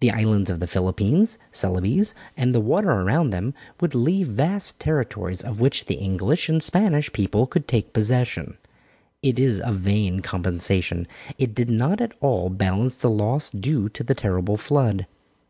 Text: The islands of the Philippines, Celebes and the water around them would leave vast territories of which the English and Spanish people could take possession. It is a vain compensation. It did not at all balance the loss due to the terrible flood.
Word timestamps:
The 0.00 0.10
islands 0.10 0.48
of 0.48 0.60
the 0.60 0.66
Philippines, 0.66 1.36
Celebes 1.52 2.14
and 2.38 2.54
the 2.54 2.60
water 2.62 2.88
around 2.90 3.28
them 3.34 3.52
would 3.82 3.94
leave 3.94 4.26
vast 4.26 4.80
territories 4.80 5.42
of 5.42 5.60
which 5.60 5.84
the 5.84 5.96
English 5.96 6.48
and 6.48 6.62
Spanish 6.62 7.12
people 7.12 7.46
could 7.46 7.68
take 7.68 7.92
possession. 7.92 8.56
It 9.22 9.38
is 9.38 9.60
a 9.62 9.70
vain 9.74 10.20
compensation. 10.20 11.06
It 11.36 11.54
did 11.54 11.68
not 11.68 12.00
at 12.00 12.14
all 12.20 12.48
balance 12.48 12.96
the 12.96 13.10
loss 13.10 13.50
due 13.50 13.90
to 13.90 14.02
the 14.02 14.14
terrible 14.14 14.56
flood. 14.56 15.06